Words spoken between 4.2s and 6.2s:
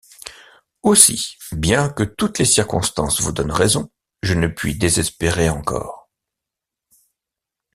je ne puis désespérer encore.